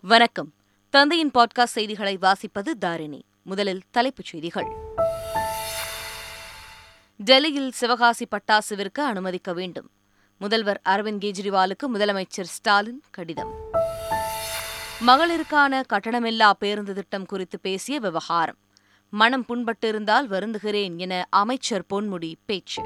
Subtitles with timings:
[0.00, 0.54] வணக்கம்.
[0.90, 3.24] தந்தையின் பாட்காஸ்ட் செய்திகளை வாசிப்பது தாரிணி.
[3.42, 4.66] முதலில் தலைப்புச் செய்திகள்.
[7.16, 9.90] டெல்லியில் சிவகாசி பட்டாசுவிற்கு அனுமதிக்க வேண்டும்.
[10.38, 13.52] முதல்வர் அரவிந்த் கெஜ்ரிவாலுக்கு முதலமைச்சர் ஸ்டாலின் கடிதம்.
[15.06, 18.58] மகளிருக்கான கட்டணமில்லா பேருந்து திட்டம் குறித்து பேசிய விவகாரம்.
[19.10, 22.82] மனம் புண்பட்டிருந்தால் வருந்துகிறேன் என அமைச்சர் பொன்முடி பேச்சு.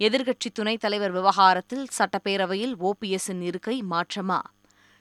[0.00, 4.38] எதிர்க்கட்சி துணைத் தலைவர் விவகாரத்தில் சட்டப்பேரவையில் ஓபிஎஸ்ஸின் இருக்கை மாற்றமா?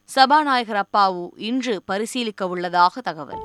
[0.04, 3.44] சபாநாயகர் அப்பாவு இன்று பரிசீலிக்க உள்ளதாக தகவல்.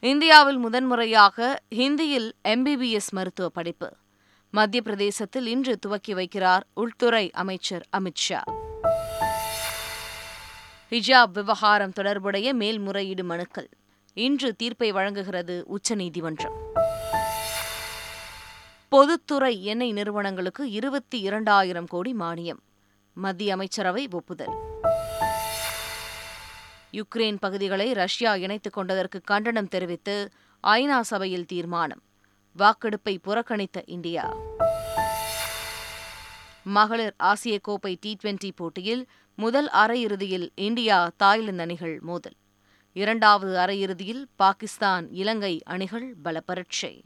[0.00, 3.96] இந்தியாவில் முதன்முறையாக ஹிந்தியில் எம்பிபிஎஸ் மருத்துவ படிப்பு.
[4.50, 8.42] மத்திய பிரதேசத்தில் இன்று துவக்கி வைக்கிறார் உள்துறை அமைச்சர் அமித்ஷா
[10.90, 13.68] ஹிஜாப் விவகாரம் தொடர்புடைய மேல்முறையீடு மனுக்கள்.
[14.14, 16.72] இன்று தீர்ப்பை வழங்குகிறது உச்சநீதிமன்றம்.
[18.94, 22.58] பொதுத்துறை எண்ணெய் நிறுவனங்களுக்கு இருபத்தி இரண்டாயிரம் கோடி மானியம்.
[23.12, 24.54] மத்திய அமைச்சரவை ஒப்புதல்.
[26.92, 30.28] யுக்ரைன் பகுதிகளை ரஷ்யா இணைத்துக் கொண்டதற்கு கண்டனம் தெரிவித்து
[30.66, 32.02] ஐநா சபையில் தீர்மானம்.
[32.58, 34.36] வாக்கெடுப்பை புறக்கணித்த இந்தியா.
[36.62, 42.36] மகளிர் ஆசிய கோப்பை டி டுவெண்டி போட்டியில் முதல் அரையிறுதியில் இந்தியா தாய்லாந்து அணிகள் மோதல்.
[42.92, 47.02] இரண்டாவது அரையிறுதியில் பாகிஸ்தான் இலங்கை அணிகள் பலப்பரட்சை.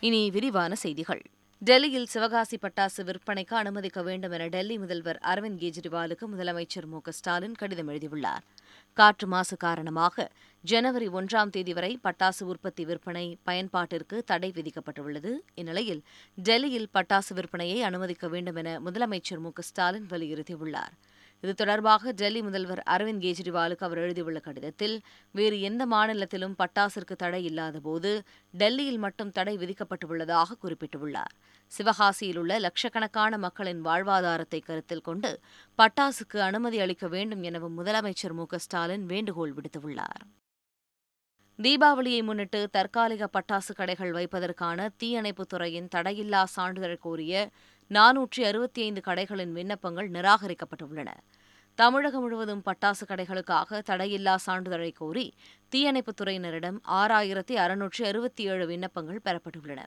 [0.00, 1.22] இனி விரிவான செய்திகள்.
[1.58, 7.88] டெல்லியில் சிவகாசி பட்டாசு விற்பனைக்கு அனுமதிக்க வேண்டும் என டெல்லி முதல்வர் அரவிந்த் கெஜ்ரிவாலுக்கு முதலமைச்சர் மு ஸ்டாலின் கடிதம்
[7.88, 8.44] எழுதியுள்ளார்.
[8.92, 15.32] காற்று மாசு காரணமாக ஜனவரி ஒன்றாம் தேதி வரை பட்டாசு உற்பத்தி விற்பனை பயன்பாட்டிற்கு தடை விதிக்கப்பட்டுள்ளது.
[15.54, 16.02] இந்நிலையில்
[16.34, 20.94] டெல்லியில் பட்டாசு விற்பனையை அனுமதிக்க வேண்டும் என முதலமைச்சர் மு ஸ்டாலின் வலியுறுத்தியுள்ளார்.
[21.40, 25.00] இது தொடர்பாக டெல்லி முதல்வர் அரவிந்த் கெஜ்ரிவாலுக்கு அவர் எழுதியுள்ள கடிதத்தில்
[25.32, 31.34] வேறு எந்த மாநிலத்திலும் பட்டாசிற்கு தடை இல்லாதபோது டெல்லியில் மட்டும் தடை விதிக்கப்பட்டுள்ளதாக குறிப்பிட்டுள்ளார்.
[31.78, 35.40] சிவகாசியில் உள்ள லட்சக்கணக்கான மக்களின் வாழ்வாதாரத்தை கருத்தில் கொண்டு
[35.78, 38.44] பட்டாசுக்கு அனுமதி அளிக்க வேண்டும் எனவும் முதலமைச்சர் மு.
[38.56, 40.22] ஸ்டாலின் வேண்டுகோள் விடுத்துள்ளார்.
[41.62, 47.50] தீபாவளியை முன்னிட்டு தற்காலிக பட்டாசு கடைகள் வைப்பதற்கான தீயணைப்புத் துறையின் தடையில்லா சான்றிதழ் கோரிய
[47.90, 51.08] நானூற்றி அறுபத்தி ஐந்து கடைகளின் விண்ணப்பங்கள் நிராகரிக்கப்பட்டுள்ளன.
[51.74, 55.34] தமிழகம் முழுவதும் பட்டாசு கடைகளுக்காக தடையில்லா சான்றிதழை கோரி
[55.68, 59.78] தீயணைப்புத் துறையினரிடம் ஆறாயிரத்தி அறுநூற்றி அறுபத்தி ஏழு விண்ணப்பங்கள் பெறப்பட்டுள்ளன.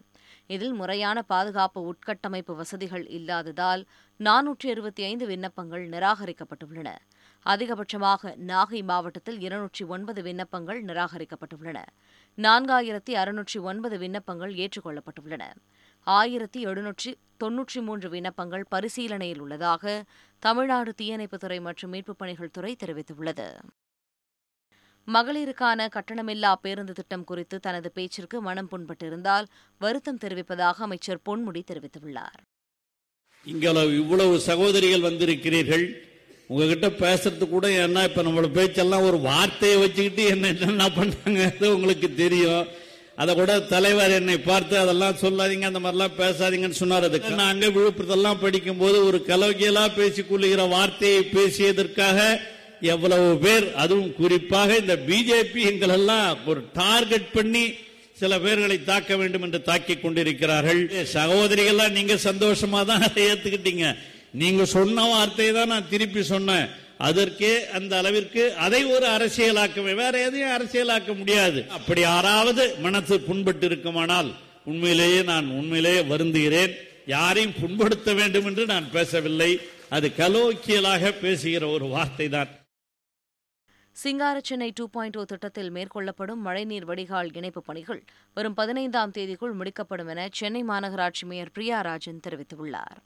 [0.47, 3.85] இதில் முறையான பாதுகாப்பு உட்கட்டமைப்பு வசதிகள் இல்லாததால்
[4.19, 6.87] நானூற்றி அறுபத்தி ஐந்து விண்ணப்பங்கள் நிராகரிக்கப்பட்டுள்ளன.
[7.45, 11.77] அதிகபட்சமாக நாகை மாவட்டத்தில் இருநூற்றி ஒன்பது விண்ணப்பங்கள் நிராகரிக்கப்பட்டுள்ளன.
[12.37, 15.41] நான்காயிரத்தி அறுநூற்றி ஒன்பது விண்ணப்பங்கள் ஏற்றுக்கொள்ளப்பட்டுள்ளன.
[16.03, 17.13] ஆயிரத்தி எழுநூற்றி
[17.43, 20.05] தொன்னூற்றி மூன்று விண்ணப்பங்கள் பரிசீலனையில் உள்ளதாக
[20.39, 23.53] தமிழ்நாடு தீயணைப்புத்துறை மற்றும் மீட்புப் பணிகள் துறை தெரிவித்துள்ளது.
[25.07, 29.45] மகளிருக்கான கட்டணமில்லா பேருந்து திட்டம் குறித்து தனது பேச்சிற்கு மனம் புண்பட்டிருந்தால்
[29.79, 32.39] வருத்தம் தெரிவிப்பதாக அமைச்சர் பொன்முடி தெரிவித்துள்ளார்.
[33.45, 36.09] இங்கே இவ்வளவு சகோதரிகள் வந்திருக்கிறீர்கள்.
[36.47, 42.67] உங்ககிட்ட பேசுறது கூட என்ன இப்ப நம்மளோட பேச்செல்லாம் ஒரு வார்த்தையை வச்சுக்கிட்டு என்ன என்ன பண்ணாங்க உங்களுக்கு தெரியும்.
[43.21, 47.07] அதை கூட தலைவர் என்னை பார்த்து அதெல்லாம் சொல்லாதீங்க அந்த மாதிரிலாம் பேசாதீங்கன்னு சொன்னார்.
[47.09, 52.19] அதுக்கு அங்கே விழுப்புரத்தெல்லாம் படிக்கும் போது ஒரு கலவையலா பேசி கொள்ளுகிற வார்த்தையை பேசியதற்காக
[52.93, 57.65] எவ்வளவு பேர் அதுவும் குறிப்பாக இந்த பிஜேபி எங்களெல்லாம் ஒரு டார்கெட் பண்ணி
[58.21, 60.81] சில பேர்களை தாக்க வேண்டும் என்று தாக்கி கொண்டிருக்கிறார்கள்.
[61.13, 63.85] சகோதரிகள்லாம் நீங்க சந்தோஷமா தான் அதை ஏத்துக்கிட்டீங்க.
[64.41, 66.67] நீங்க சொன்ன வார்த்தையை தான் நான் திருப்பி சொன்னேன்.
[67.07, 71.59] அதற்கே அந்த அளவிற்கு அதை ஒரு அரசியலாக்க வேற எதையும் அரசியலாக்க முடியாது.
[71.77, 74.31] அப்படி யாராவது மனசு புண்பட்டு இருக்குமானால்
[74.71, 76.73] உண்மையிலேயே நான் உண்மையிலேயே வருந்துகிறேன்.
[77.15, 79.51] யாரையும் புண்படுத்த வேண்டும் என்று நான் பேசவில்லை.
[79.97, 82.51] அது கலோக்கியலாக பேசுகிற ஒரு வார்த்தை தான்
[83.95, 87.99] சிங்கார சென்னை டூ பாயிண்ட் ஓ திட்டத்தில் மேற்கொள்ளப்படும் மழைநீர் வடிகால் இணைப்பு பணிகள்
[88.37, 92.99] வரும் பதினைந்தாம் தேதிக்குள் முடிக்கப்படும் என சென்னை மாநகராட்சி மேயர் பிரியா ராஜன் தெரிவித்துள்ளார்.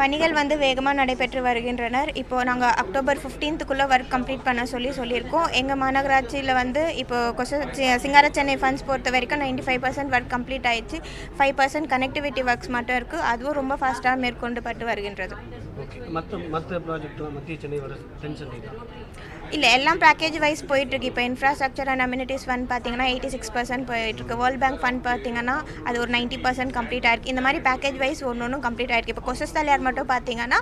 [0.00, 2.10] பணிகள் வந்து வேகமாக நடைபெற்று வருகின்றனர்.
[2.22, 5.46] இப்போ நாங்கள் அக்டோபர் ஃபிஃப்டீன்த்துக்குள்ளே ஒர்க் கம்ப்ளீட் பண்ண சொல்லி சொல்லியிருக்கோம்.
[5.60, 7.60] எங்கள் மாநகராட்சியில் வந்து இப்போ கொச
[8.04, 11.00] சிங்கார சென்னை ஃபண்ட்ஸ் பொறுத்த வரைக்கும் ninety five percent work complete ஆயிடுச்சு.
[11.38, 15.36] ஃபைவ் பர்சன்ட் கனெக்டிவிட்டி ஒர்க்ஸ் மட்டும் இருக்குது அதுவும் ரொம்ப ஃபாஸ்ட்டாக மேற்கொண்டு பட்டு வருகின்றது.
[16.18, 17.94] மற்ற மற்ற ப்ராஜெக்ட்லாம் மத்திய சென்னை வர
[18.24, 18.52] டென்ஷன்
[19.54, 21.08] இல்லை எல்லாம் பேக்கேஜ் வைஸ் போயிட்டுருக்கு.
[21.10, 24.36] இப்போ இன்ஃப்ராஸ்ட்ரக்சர் அண்ட் அம்யூனிட்டிஸ் ஃபண்ட் பார்த்தீங்கன்னா எயிட்டி சிக்ஸ் பர்சன்ட் போயிட்டுருக்கு.
[24.40, 25.56] வேர்ல்ட் பேங்க் ஃபண்ட் பார்த்தீங்கன்னா
[25.88, 27.32] அது ஒரு நைன்ட்டி பர்சன்ட் கம்ப்ளீட் ஆயிருக்கு.
[27.34, 29.14] இந்த மாதிரி பேக்கேஜ் வைஸ் ஒன்று ஒன்றும் கம்ப்ளீட் ஆயிருக்கு.
[29.14, 30.58] இப்போ கொசஸ் தலையார் மட்டும் பார்த்தீங்கன்னா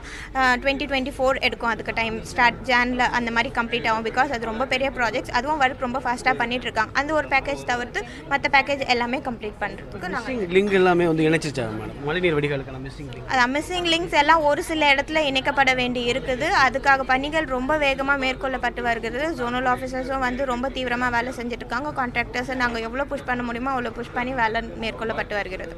[0.62, 1.72] டுவெண்ட்டி டுவெண்ட்டி ஃபோர் எடுக்கும்.
[1.74, 4.06] அதுக்கு டைம் ஸ்டார்ட் ஜானில் அந்த மாதிரி கம்ப்ளீட் ஆகும்.
[4.10, 8.02] பிகாஸ் அது ரொம்ப பெரிய ப்ராஜெக்ட்ஸ் அதுவும் ஒர்க் ரொம்ப ஃபாஸ்ட்டாக பண்ணிட்டு இருக்காங்க அந்த ஒரு பேக்கேஜ் தவிர்த்து
[8.32, 13.32] மற்ற பேக்கேஜ் எல்லாமே கம்ப்ளீட் பண்ணுறதுக்கு நாங்கள் லிங்க் எல்லாமே வந்து இணைச்சிச்சா மேடம் மழைநீர் வடிகாலுக்கான மிஸ்ஸிங் லிங்க்
[13.32, 16.48] அது மிஸ்ஸிங் லிங்க்ஸ் எல்லாம் ஒரு சில இடத்துல இணைக்கப்பட வேண்டி இருக்குது.
[16.66, 22.54] அதுக்காக பணிகள் ரொம்ப வேகமாக மேற்கொள்ளப்பட்டு வருகிறது ஜோனல் ஆஃபீஸர்ஸும் வந்து ரொம்ப தீவிரமாக வேலை செஞ்சுட்டு இருக்காங்க கான்ட்ராக்டர்ஸை
[22.54, 25.74] நாங்கள் எவ்வளோ புஷ் பண்ண முடியுமோ அவ்வளோ புஷ் பண்ணி வேலை மேற்கொள்ளப்பட்டு வருகிறது.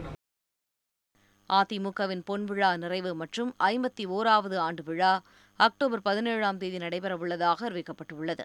[1.50, 5.22] அதிமுகவின் பொன்விழா நிறைவு மற்றும் ஐம்பத்தி ஓராவது ஆண்டு விழா
[5.56, 8.44] அக்டோபர் பதினேழாம் தேதி நடைபெறவுள்ளதாக அறிவிக்கப்பட்டுள்ளது.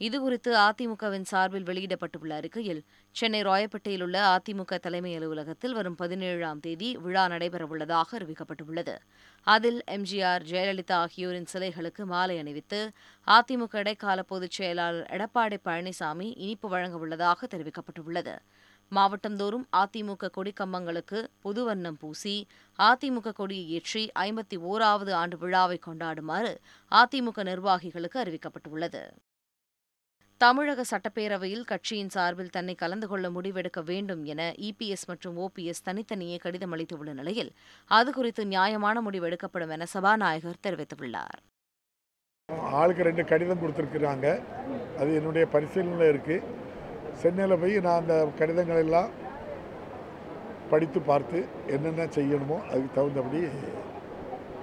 [0.00, 2.80] இதுகுறித்து அதிமுகவின் சார்பில் வெளியிடப்பட்டுள்ள அறிக்கையில்
[3.12, 8.94] சென்னை ராயப்பேட்டையில் உள்ள அதிமுக தலைமை அலுவலகத்தில் வரும் பதினேழாம் தேதி விழா நடைபெறவுள்ளதாக அறிவிக்கப்பட்டுள்ளது.
[9.46, 12.80] அதில் எம்ஜிஆர் ஜெயலலிதா ஆகியோரின் சிலைகளுக்கு மாலை அணிவித்து
[13.26, 18.36] அதிமுக இடைக்கால பொதுச் செயலாளர் எடப்பாடி பழனிசாமி இனிப்பு வழங்கவுள்ளதாக தெரிவிக்கப்பட்டுள்ளது.
[18.92, 22.46] மாவட்டந்தோறும் அதிமுக கொடிக்கம்பங்களுக்கு புதுவண்ணம் பூசி
[22.78, 26.54] அதிமுக கொடியை ஏற்றி ஐம்பத்தி ஓராவது ஆண்டு விழாவை கொண்டாடுமாறு
[26.92, 29.02] அதிமுக நிர்வாகிகளுக்கு அறிவிக்கப்பட்டுள்ளது.
[30.42, 36.72] தமிழக சட்டப்பேரவையில் கட்சியின் சார்பில் தன்னை கலந்து கொள்ள முடிவெடுக்க வேண்டும் என இபிஎஸ் மற்றும் ஓபிஎஸ் தனித்தனியே கடிதம்
[36.74, 37.50] அளித்துள்ள நிலையில்
[37.98, 41.38] அது குறித்து நியாயமான முடிவு எடுக்கப்படும் என சபாநாயகர் தெரிவித்துள்ளார்.
[42.80, 44.26] ஆளுக்கு ரெண்டு கடிதம் கொடுத்துருக்குறாங்க.
[45.00, 46.44] அது என்னுடைய பரிசீலனையில் இருக்குது
[47.22, 49.10] சென்னையில் போய் நான் அந்த கடிதங்களெல்லாம்
[50.74, 51.40] படித்து பார்த்து
[51.76, 53.42] என்னென்ன செய்யணுமோ அதுக்கு தகுந்தபடி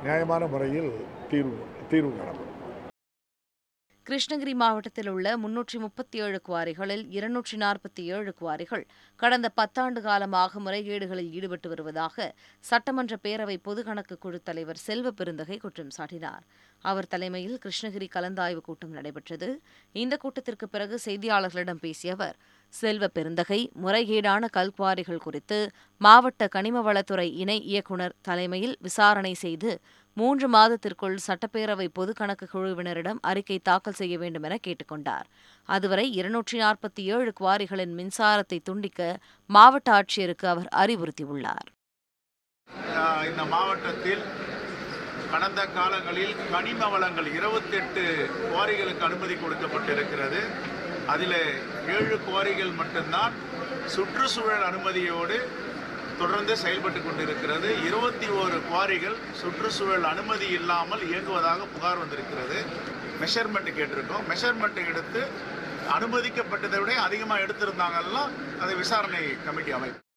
[0.05, 0.91] நியாயமான முறையில்
[1.33, 1.57] தீர்வு
[1.93, 2.58] தீர்வு காணப்படும்.
[4.09, 8.85] கிருஷ்ணகிரி மாவட்டத்தில் உள்ள முன்னூற்றி முப்பத்தி ஏழு குவாரிகளில் இருநூற்றி நாற்பத்தி ஏழு குவாரிகள்
[9.19, 12.25] கடந்த பத்தாண்டு காலமாக முறைகேடுகளில் ஈடுபட்டு வருவதாக
[12.63, 16.43] சட்டமன்ற பேரவை பொதுக்கணக்கு குழு தலைவர் செல்வ பெருந்தகை குற்றம் சாட்டினார்.
[16.83, 19.49] அவர் தலைமையில் கிருஷ்ணகிரி கலந்தாய்வு கூட்டம் நடைபெற்றது.
[19.95, 22.35] இந்த கூட்டத்திற்கு பிறகு செய்தியாளர்களிடம் பேசிய அவர்
[22.73, 25.59] செல்வ பெருந்தகை முறைகேடான கல்குவாரிகள் குறித்து
[26.01, 29.71] மாவட்ட கனிமவளத்துறை இணை இயக்குநர் தலைமையில் விசாரணை செய்து
[30.13, 35.27] மூன்று மாதத்திற்குள் சட்டப்பேரவை பொதுக்கணக்கு குழுவினரிடம் அறிக்கை தாக்கல் செய்ய வேண்டும் என கேட்டுக்கொண்டார்.
[35.69, 41.67] அதுவரை இருநூற்றி நாற்பத்தி ஏழு குவாரிகளின் மின்சாரத்தை துண்டிக்க மாவட்ட ஆட்சியருக்கு அவர் அறிவுறுத்தியுள்ளார்.
[43.29, 44.23] இந்த மாவட்டத்தில்
[45.31, 48.03] கடந்த காலங்களில் கனிம வளங்கள் இருபத்தெட்டு
[48.43, 50.41] குவாரிகளுக்கு அனுமதி கொடுக்கப்பட்டிருக்கிறது.
[51.13, 51.39] அதில்
[51.95, 53.33] ஏழு குவாரிகள் மட்டும்தான்
[53.95, 55.37] சுற்றுச்சூழல் அனுமதியோடு
[56.21, 57.69] தொடர்ந்து செயல்பட்டு கொண்டிருக்கிறது.
[57.87, 62.59] இருபத்தி ஓரு குவாரிகள் சுற்றுச்சூழல் அனுமதி இல்லாமல் இயங்குவதாக புகார் வந்திருக்கிறது.
[63.21, 64.27] மெஷர்மெண்ட் கேட்டிருக்கோம்.
[64.31, 65.23] மெஷர்மெண்ட் எடுத்து
[65.97, 68.25] அனுமதிக்கப்பட்டதை விட அதிகமாக எடுத்திருந்தாங்கன்னா
[68.61, 70.07] அதை விசாரணை கமிட்டி அமைப்பு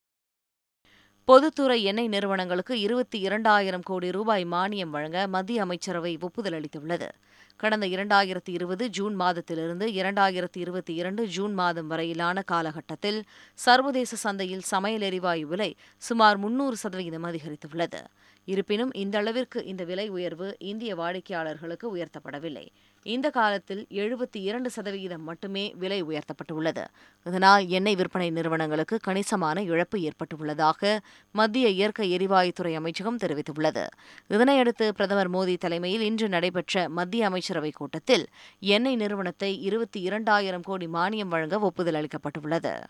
[1.24, 7.08] பொதுத்துறை எண்ணெய் நிறுவனங்களுக்கு இருபத்தி இரண்டாயிரம் கோடி ரூபாய் மானியம் வழங்க மத்திய அமைச்சரவை ஒப்புதல் அளித்துள்ளது.
[7.56, 13.20] கடந்த இரண்டாயிரத்தி இருபது ஜூன் மாதத்திலிருந்து இரண்டாயிரத்தி இருபத்தி இரண்டு ஜூன் மாதம் வரையிலான காலகட்டத்தில்
[13.54, 18.02] சர்வதேச சந்தையில் சமையல் எரிவாயு விலை சுமார் முன்னூறு சதவீதம் அதிகரித்துள்ளது.
[18.44, 22.69] இருப்பினும் இந்த அளவிற்கு இந்த விலை உயர்வு இந்திய வாடிக்கையாளர்களுக்கு உயர்த்தப்படவில்லை.
[23.03, 26.85] இந்த காலத்தில் எழுபத்தி இரண்டு சதவிகிதம் மட்டுமே விலை உயர்த்தப்பட்டுள்ளது.
[27.25, 30.99] இதனால் எண்ணெய் விற்பனை நிறுவனங்களுக்கு கணிசமான இழப்பு ஏற்பட்டுள்ளதாக
[31.33, 33.87] மத்திய இயற்கை எரிவாயுத்துறை அமைச்சகம் தெரிவித்துள்ளது.
[34.31, 38.27] இதனையடுத்து பிரதமர் மோடி தலைமையில் இன்று நடைபெற்ற மத்திய அமைச்சரவைக் கூட்டத்தில்
[38.61, 42.83] எண்ணெய் நிறுவனத்தை இருபத்தி இரண்டாயிரம் கோடி மானியம் வழங்க ஒப்புதல் அளிக்கப்பட்டுள்ளது.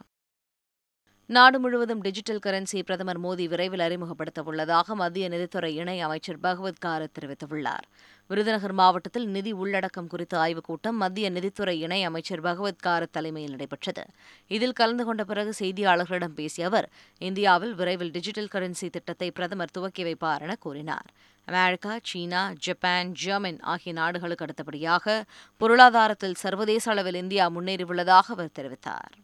[1.32, 7.14] நாடு முழுவதும் டிஜிட்டல் கரன்சி பிரதமர் மோடி விரைவில் அறிமுகப்படுத்த உள்ளதாக மத்திய நிதித்துறை இணை அமைச்சர் பகவத் காரத்
[7.20, 7.86] தெரிவித்துள்ளார்.
[8.28, 14.04] விருதுநகர் மாவட்டத்தில் நிதி உள்ளடக்கம் குறித்த ஆய்வுக் கூட்டம் மத்திய நிதித்துறை இணை அமைச்சர் பகவத் காரத் தலைமையில் நடைபெற்றது.
[14.46, 20.40] இதில் கலந்து கொண்ட பிறகு செய்தியாளர்களிடம் பேசிய அவர் இந்தியாவில் விரைவில் டிஜிட்டல் கரன்சி திட்டத்தை பிரதமர் துவக்கி வைப்பார்
[20.40, 21.06] என கூறினார்.
[21.44, 25.24] அமெரிக்கா சீனா ஜப்பான் ஜெர்மன் ஆகிய நாடுகளுக்கு அடுத்தபடியாக
[25.56, 29.14] பொருளாதாரத்தில் சர்வதேச அளவில் இந்தியா முன்னேறியுள்ளதாக அவர் தெரிவித்தார்.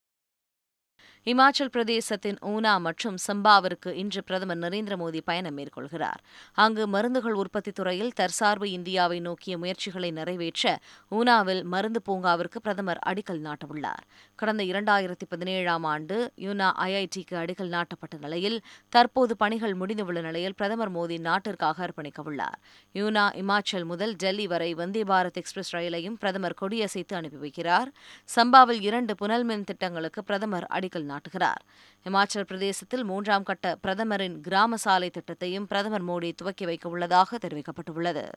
[1.26, 6.20] இமாச்சல் பிரதேசத்தின் ஊனா மற்றும் சம்பாவிற்கு இன்று பிரதமர் நரேந்திர மோடி பயணம் மேற்கொள்கிறார்.
[6.52, 10.78] அங்கு மருந்துகள் உற்பத்தி துறையில் தற்சார்பு இந்தியாவை நோக்கிய முயற்சிகளை நிறைவேற்ற
[11.10, 14.04] ஊனாவில் மருந்து பூங்காவிற்கு பிரதமர் அடிக்கல் நாட்டவுள்ளார்.
[14.34, 21.18] கடந்த இரண்டாயிரத்தி பதினேழாம் ஆண்டு யூனா ஐஐடிக்கு அடிக்கல் நாட்டப்பட்ட நிலையில் தற்போது பணிகள் முடிந்துள்ள நிலையில் பிரதமர் மோடி
[21.20, 22.58] நாட்டிற்காக அர்ப்பணிக்கவுள்ளார்.
[22.94, 27.88] யூனா இமாச்சல் முதல் டெல்லி வரை வந்தே பாரத் எக்ஸ்பிரஸ் ரயிலையும் பிரதமர் கொடியசைத்து அனுப்பி வைக்கிறார்
[28.36, 31.62] சம்பாவில் இரண்டு புனல்மின் திட்டங்களுக்கு பிரதமர் அடிக்கல் நாட்டுகிறார்.
[32.04, 38.28] இமாச்சல் பிரதேசத்தில் மூன்றாம் கட்ட பிரதமரின் கிராம சாலை திட்டத்தையும் பிரதமர் மோடி துவக்கி வைக்க உள்ளதாக தெரிவிக்கப்பட்டுள்ளது.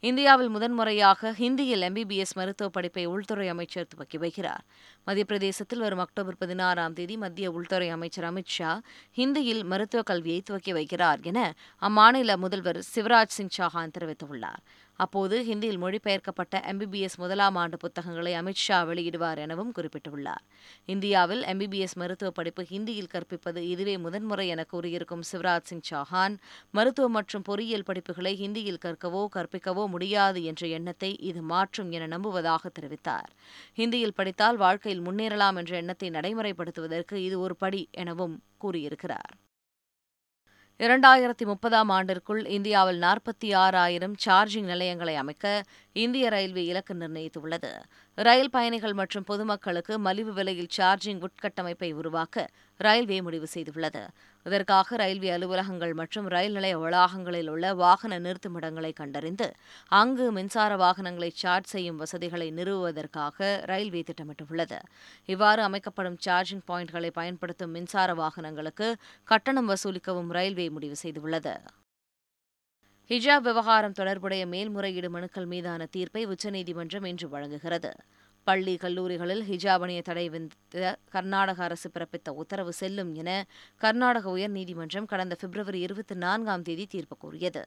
[0.00, 4.64] இந்தியாவில் முதன்முறையாக ஹிந்தியில் எம்பிபிஎஸ் மருத்துவ படிப்பை உள்துறை அமைச்சர் துவக்கி வைக்கிறார்.
[5.04, 8.80] மத்திய பிரதேசத்தில் வரும் அக்டோபர் பதினாறாம் தேதி மத்திய உள்துறை அமைச்சர் அமித் ஷா
[9.16, 14.62] ஹிந்தியில் மருத்துவக் கல்வியை துவக்கி வைக்கிறார் என அம்மாநில முதல்வர் சிவராஜ் சிங் சௌஹான் தெரிவித்துள்ளார்.
[14.96, 20.44] அப்போது ஹிந்தியில் மொழிபெயர்க்கப்பட்ட எம்பிபிஎஸ் முதலாம் ஆண்டு புத்தகங்களை அமித் ஷா வெளியிடுவார் எனவும் குறிப்பிட்டுள்ளார்.
[20.86, 26.36] இந்தியாவில் எம்பிபிஎஸ் மருத்துவ படிப்பு ஹிந்தியில் கற்பிப்பது இதுவே முதன்முறை என கூறியிருக்கும் சிவராஜ் சிங் சௌஹான்
[26.70, 33.30] மருத்துவ மற்றும் பொறியியல் படிப்புகளை ஹிந்தியில் கற்கவோ கற்பிக்கவோ முடியாது என்ற எண்ணத்தை இது மாற்றும் என நம்புவதாக தெரிவித்தார்.
[33.76, 39.34] ஹிந்தியில் படித்தால் வாழ்க்கையில் முன்னேறலாம் என்ற எண்ணத்தை நடைமுறைப்படுத்துவதற்கு இது ஒரு படி எனவும் கூறியிருக்கிறார்.
[40.78, 47.70] இரண்டாயிரத்தி முப்பதாம் ஆண்டிற்குள் இந்தியாவில் நாற்பத்தி ஆறாயிரம் சார்ஜிங் நிலையங்களை அமைக்க இந்திய ரயில்வே இலக்கு நிர்ணயித்துள்ளது.
[48.14, 54.02] ரயில் பயணிகள் மற்றும் பொதுமக்களுக்கு மலிவு விலையில் சார்ஜிங் உட்கட்டமைப்பை உருவாக்க ரயில்வே முடிவு செய்துள்ளது.
[54.46, 59.48] இதற்காக ரயில்வே அலுவலகங்கள் மற்றும் ரயில் நிலைய வளாகங்களில் உள்ள வாகன நிறுத்துமிடங்களை கண்டறிந்து
[59.88, 64.78] அங்கு மின்சார வாகனங்களை சார்ஜ் செய்யும் வசதிகளை நிறுவுவதற்காக ரயில்வே திட்டமிட்டுள்ளது.
[65.26, 68.88] இவ்வாறு அமைக்கப்படும் சார்ஜிங் பாயிண்ட்களை பயன்படுத்தும் மின்சார வாகனங்களுக்கு
[69.24, 71.54] கட்டணம் வசூலிக்கவும் ரயில்வே முடிவு செய்துள்ளது.
[73.10, 77.90] ஹிஜாப் விவகாரம் தொடர்புடைய மேல்முறையீடு மனுக்கள் மீதான தீர்ப்பை உச்சநீதிமன்றம் இன்று வழங்குகிறது.
[78.46, 80.82] பள்ளி கல்லூரிகளில் ஹிஜாப் அணிய தடை விதித்த
[81.14, 83.30] கர்நாடக அரசு பிறப்பித்த உத்தரவு செல்லும் என
[83.80, 87.62] கர்நாடக உயர்நீதிமன்றம் கடந்த பிப்ரவரி இருபத்தி நான்காம் தேதி தீர்ப்பு கூறியது.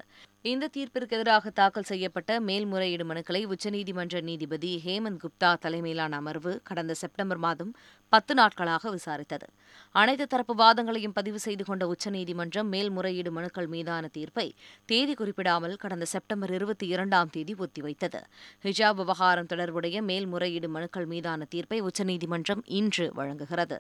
[0.46, 7.38] இந்த தீர்ப்பிற்கு எதிராக தாக்கல் செய்யப்பட்ட மேல்முறையீடு மனுக்களை உச்சநீதிமன்ற நீதிபதி ஹேமந்த் குப்தா தலைமையிலான அமர்வு கடந்த செப்டம்பர்
[7.38, 7.76] மாதம்
[8.10, 9.48] பத்து நாட்களாக விசாரித்தது.
[9.92, 14.54] அனைத்து தரப்பு வாதங்களையும் பதிவு செய்து கொண்ட உச்சநீதிமன்றம் மேல்முறையீடு மனுக்கள் மீதான தீர்ப்பை
[14.86, 18.22] தேதி குறிப்பிடாமல் கடந்த செப்டம்பர் இருபத்தி இரண்டாம் தேதி ஒத்திவைத்தது.
[18.64, 23.80] ஹிஜாப் விவகாரம் தொடர்புடைய மேல்முறையீடு மனுக்கள் மீதான தீர்ப்பை உச்சநீதிமன்றம் இன்று வழங்குகிறது.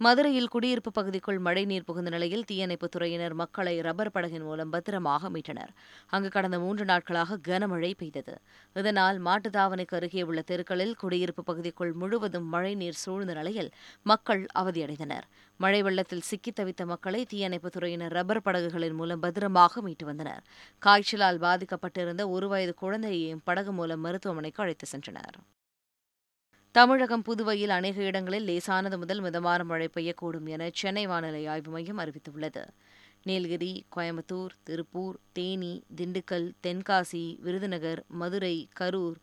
[0.00, 5.68] மதுரையில் குடியிருப்பு பகுதிக்குள் மழைநீர் புகுந்த நிலையில் தீயணைப்புத் துறையினர் மக்களை ரப்பர் படகின் மூலம் பத்திரமாக மீட்டனர்.
[6.06, 8.38] அங்கு கடந்த மூன்று நாட்களாக கனமழை பெய்தது.
[8.74, 13.70] இதனால் மாட்டுத்தாவணைக்கு அருகே உள்ள தெருக்களில் குடியிருப்பு பகுதிக்குள் முழுவதும் மழைநீர் சூழ்ந்த நிலையில்
[14.02, 15.26] மக்கள் அவதியடைந்தனர்.
[15.56, 20.42] மழை வெள்ளத்தில் சிக்கித் தவித்த மக்களை தீயணைப்புத் துறையினர் ரப்பர் படகுகளின் மூலம் பத்திரமாக மீட்டு வந்தனர்.
[20.78, 25.38] காய்ச்சலால் பாதிக்கப்பட்டிருந்த ஒரு வயது குழந்தையையும் படகு மூலம் மருத்துவமனைக்கு அழைத்து சென்றனர்.
[26.78, 32.62] தமிழகம் புதுவையில் அநேக இடங்களில் லேசானது முதல் மிதமான மழை பெய்யக்கூடும் என சென்னை வானிலை ஆய்வு மையம் அறிவித்துள்ளது.
[33.22, 39.16] நீலகிரி கோயம்புத்தூர் திருப்பூர் தேனி திண்டுக்கல் தென்காசி விருதுநகர் மதுரை கரூர்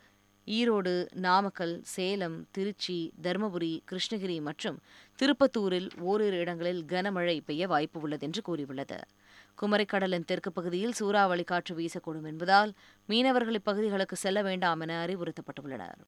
[0.47, 0.93] ஈரோடு
[1.25, 2.97] நாமக்கல் சேலம் திருச்சி
[3.27, 4.79] தருமபுரி கிருஷ்ணகிரி மற்றும்
[5.19, 9.00] திருப்பத்தூரில் ஓரிரு இடங்களில் கனமழை பெய்ய வாய்ப்பு உள்ளது என்று கூறியுள்ளது.
[9.62, 12.74] குமரிக்கடலின் தெற்கு பகுதியில் சூறாவளி காற்று வீசக்கூடும் என்பதால்
[13.09, 16.03] மீனவர்கள் இப்பகுதிகளுக்கு செல்ல வேண்டாம் என அறிவுறுத்தப்பட்டுள்ளனர்.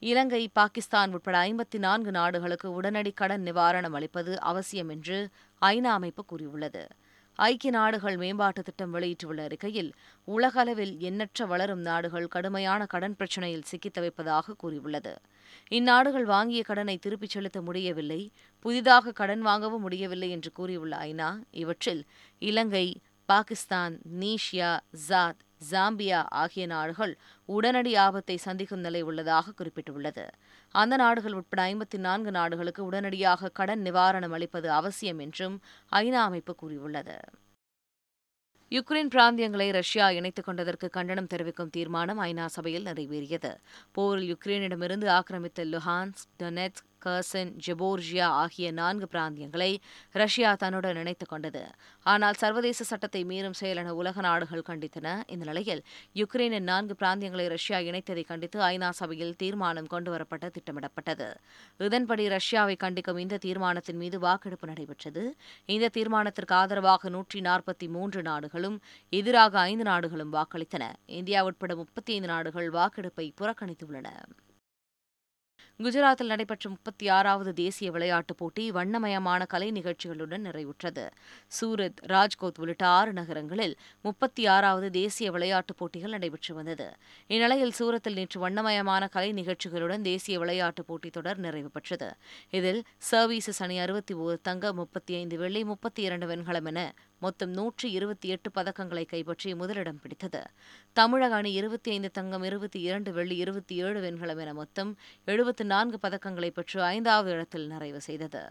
[0.00, 5.28] இலங்கை பாகிஸ்தான் உட்பட ஐம்பத்தி நான்கு நாடுகளுக்கு உடனடி கடன் நிவாரணம் அளிப்பது அவசியம் என்று
[5.62, 6.86] ஐநா அமைப்பு கூறியுள்ளது.
[7.34, 9.92] ஐக்கிய நாடுகள் மேம்பாட்டு திட்டம் வெளியிட்டுள்ள அறிக்கையில்
[10.24, 15.20] உலகளவில் எண்ணற்ற வளரும் நாடுகள் கடுமையான கடன் பிரச்சினையில் சிக்கித் தவிப்பதாக கூறியுள்ளது.
[15.70, 22.06] இந்நாடுகள் வாங்கிய கடனை திருப்பிச் செலுத்த முடியவில்லை புதிதாக கடன் வாங்கவும் முடியவில்லை என்று கூறியுள்ள ஐநா இவற்றில்
[22.38, 25.40] இலங்கை பாகிஸ்தான் நீஷியா ஜாத்
[25.70, 30.28] ஜாம்பியா ஆகிய நாடுகள் உடனடி ஆபத்தை சந்திக்கும் நிலை உள்ளதாக குறிப்பிட்டுள்ளது.
[30.74, 35.60] அந்த நாடுகள் உட்பட ஐம்பத்தி நான்கு நாடுகளுக்கு உடனடியாக கடன் நிவாரணம் அளிப்பது அவசியம் என்றும்
[35.92, 37.20] ஐநா அமைப்பு கூறியுள்ளது.
[38.70, 43.56] யுக்ரைன் பிராந்தியங்களை ரஷ்யா இணைத்துக் கொண்டதற்கு கண்டனம் தெரிவிக்கும் தீர்மானம் ஐநா சபையில் நிறைவேறியது.
[43.92, 49.80] போரில் யுக்ரைனிடமிருந்து ஆக்கிரமித்த லுஹான்ஸ் டொனெட்ஸ்க் கர்சன் ஜெபோர்ஜியா ஆகிய நான்கு பிராந்தியங்களை
[50.12, 51.62] ரஷ்யா தன்னுடன் இணைத்துக் கொண்டது.
[52.02, 55.22] ஆனால் சர்வதேச சட்டத்தை மீறும் செயல் என உலக நாடுகள் கண்டித்தன.
[55.26, 55.82] இந்த நிலையில்
[56.14, 61.28] யுக்ரைனின் நான்கு பிராந்தியங்களை ரஷ்யா இணைத்ததை கண்டித்து ஐநா சபையில் தீர்மானம் கொண்டுவரப்பட்ட திட்டமிடப்பட்டது.
[61.78, 65.36] இதன்படி ரஷ்யாவை கண்டிக்கும் இந்த தீர்மானத்தின் மீது வாக்கெடுப்பு நடைபெற்றது.
[65.66, 70.92] இந்த தீர்மானத்திற்கு ஆதரவாக நூற்றி நாற்பத்தி மூன்று நாடுகளும் எதிராக ஐந்து நாடுகளும் வாக்களித்தன.
[71.06, 74.08] இந்தியா உட்பட முப்பத்தி ஐந்து நாடுகள் வாக்கெடுப்பை புறக்கணித்துள்ளன.
[75.82, 81.10] குஜராத்தில் நடைபெற்ற முப்பத்தி ஆறாவது தேசிய விளையாட்டுப் போட்டி வண்ணமயமான கலை நிகழ்ச்சிகளுடன் நிறைவுற்றது.
[81.60, 86.92] சூரத் ராஜ்கோட் உள்ளிட்ட ஆறு நகரங்களில் முப்பத்தி ஆறாவது தேசிய விளையாட்டுப் போட்டிகள் நடைபெற்று வந்தது.
[87.26, 92.14] இந்நிலையில் சூரத்தில் நேற்று வண்ணமயமான கலை நிகழ்ச்சிகளுடன் தேசிய விளையாட்டுப் போட்டித் தொடர் நிறைவு பெற்றது.
[92.50, 97.90] இதில் சர்வீசஸ் அணி அறுபத்தி ஓரு தங்க முப்பத்தி ஐந்து வெள்ளி முப்பத்தி இரண்டு வெண்கலம் என மொத்தம் நூற்றி
[97.90, 100.42] இருபத்தி எட்டு பதக்கங்களை கைப்பற்றி முதலிடம் பிடித்தது.
[100.92, 104.92] தமிழக அணி இருபத்தி ஐந்து தங்கம் இருபத்தி இரண்டு வெள்ளி இருபத்தி ஏழு வெண்கலம் என மொத்தம்
[105.24, 108.44] எழுபத்து நான்கு பதக்கங்களை பெற்று ஐந்தாவது இடத்தில் நிறைவு செய்தது.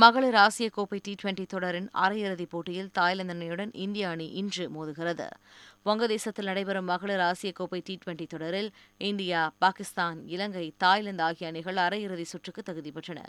[0.00, 5.26] மகளிர் ஆசிய கோப்பை டி டுவெண்டி தொடரின் அரையிறுதிப் போட்டியில் தாய்லாந்து அணியுடன் இந்திய அணி இன்று மோதுகிறது.
[5.86, 8.68] வங்கதேசத்தில் நடைபெறும் மகளிர் ஆசிய கோப்பை டி டுவெண்டி தொடரில்
[9.00, 13.22] இந்தியா பாகிஸ்தான் இலங்கை தாய்லாந்து ஆகிய அணிகள் அரையிறுதி சுற்றுக்கு தகுதி பெற்றன.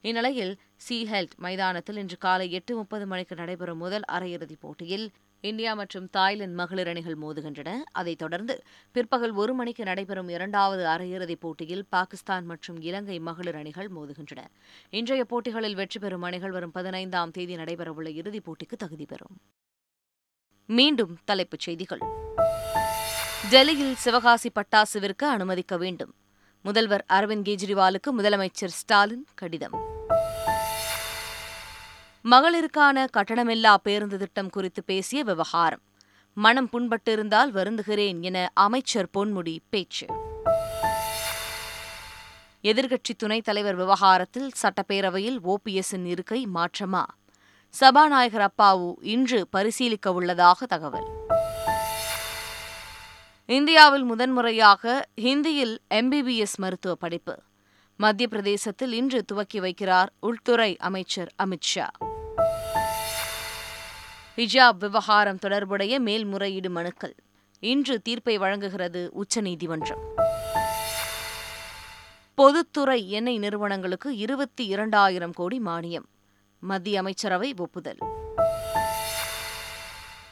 [0.00, 0.54] இந்நிலையில்
[0.86, 5.06] சி ஹெல்ட் மைதானத்தில் இன்று காலை எட்டு முப்பது மணிக்கு நடைபெறும் முதல் அரையிறுதிப் போட்டியில்
[5.44, 7.74] இந்தியா மற்றும் தாய்லாந்து மகளிர் அணிகள் மோதுகின்றன.
[7.92, 14.44] அதைத் தொடர்ந்து பிற்பகல் ஒரு மணிக்கு நடைபெறும் இரண்டாவது அரையிறுதிப் போட்டியில் பாகிஸ்தான் மற்றும் இலங்கை மகளிர் அணிகள் மோதுகின்றன.
[14.90, 19.40] இன்றைய போட்டிகளில் வெற்றி பெறும் அணிகள் வரும் பதினைந்தாம் தேதி நடைபெறவுள்ள இறுதிப் போட்டிக்கு தகுதி பெறும்.
[20.66, 22.00] மீண்டும் தலைப்புச் செய்திகள்.
[23.50, 26.14] டெல்லியில் சிவகாசி பட்டாசு விற்க அனுமதிக்க வேண்டும்.
[26.62, 29.93] முதல்வர் அரவிந்த் கெஜ்ரிவாலுக்கு முதலமைச்சர் ஸ்டாலின் கடிதம்.
[32.30, 35.80] மகளிருக்கான கட்டணமில்லா பேருந்து திட்டம் குறித்து பேசிய விவகாரம்.
[36.34, 40.06] மனம் புண்பட்டிருந்தால் வருந்துகிறேன் என அமைச்சர் பொன்முடி பேச்சு.
[42.62, 47.02] எதிர்க்கட்சி துணைத் தலைவர் விவகாரத்தில் சட்டப்பேரவையில் ஓபிஎஸ்ஸின் இருக்கை மாற்றமா?
[47.68, 51.06] சபாநாயகர் அப்பாவு இன்று பரிசீலிக்க உள்ளதாக தகவல்.
[53.46, 57.42] இந்தியாவில் முதன்முறையாக ஹிந்தியில் எம்பிபிஎஸ் மருத்துவ படிப்பு.
[57.96, 61.86] மத்திய பிரதேசத்தில் இன்று துவக்கி வைக்கிறார் உள்துறை அமைச்சர் அமித்ஷா
[64.36, 67.14] ஹிஜாப் விவகாரம் தொடர்புடைய மேல்முறையீடு மனுக்கள்.
[67.60, 70.12] இன்று தீர்ப்பை வழங்குகிறது உச்சநீதிமன்றம்.
[72.34, 76.04] பொதுத்துறை எண்ணெய் நிறுவனங்களுக்கு இருபத்தி இரண்டாயிரம் கோடி மானியம்.
[76.58, 77.98] மத்திய அமைச்சரவை ஒப்புதல்.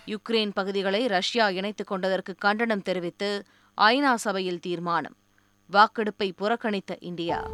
[0.07, 3.45] யுக்ரைன் பகுதிகளை ரஷ்யா இணைத்துக் கொண்டதற்கு கண்டனம் தெரிவித்து
[3.81, 5.17] ஐநா சபையில் தீர்மானம்.
[5.73, 7.49] வாக்கெடுப்பை புறக்கணித்த இந்தியா.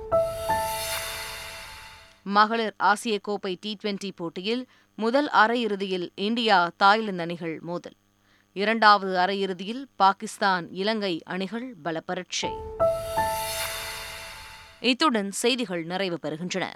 [2.29, 7.97] மகளிர் ஆசிய கோப்பை டி டுவெண்டி போட்டியில் முதல் அரையிறுதியில் இந்தியா தாய்லாந்து அணிகள் மோதல்.
[8.53, 12.51] இரண்டாவது அரையிறுதியில் பாகிஸ்தான் இலங்கை அணிகள் பலப்பரட்சை.
[14.81, 16.67] இத்துடன் செய்திகள் நிறைவு பெறுகின்றன.